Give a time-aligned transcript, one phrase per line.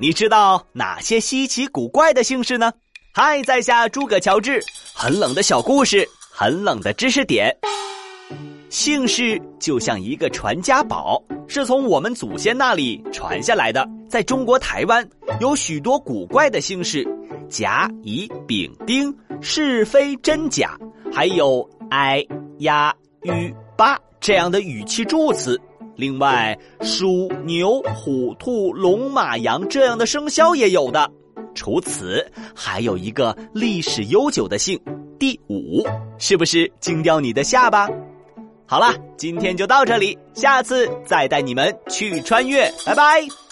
[0.00, 2.72] 你知道哪些稀奇古怪的姓氏呢？
[3.12, 4.58] 嗨，在下诸葛乔治，
[4.94, 7.54] 很冷的小故事，很冷的知识点。
[8.70, 13.86] 姓氏就像一个传家宝，是从我们祖先那里传下来的。
[14.08, 15.06] 在中国台湾，
[15.38, 17.06] 有许多古怪的姓氏，
[17.50, 20.78] 甲、乙、丙、丁，是非真假，
[21.12, 22.24] 还有哎、
[22.60, 22.94] 呀、
[23.24, 25.60] 吁、八这样的语气助词。
[25.96, 31.10] 另外，鼠、牛、虎、兔、龙、马、羊这样的生肖也有的。
[31.54, 32.24] 除此，
[32.54, 34.80] 还有一个历史悠久的姓
[35.18, 35.84] 第五，
[36.18, 37.88] 是不是惊掉你的下巴？
[38.66, 43.49] 好了，今天就到这里，下次再带你们去穿越，拜拜。